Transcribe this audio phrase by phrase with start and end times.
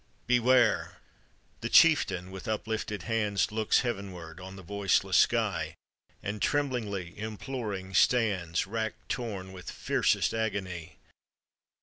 [0.25, 0.97] beware!"
[1.59, 5.75] The chieftain, with uplifted hands, Looks heav'nward on the voiceless sky,
[6.23, 10.97] And tremblingly imploring stands, Rack torn with fiercest agony.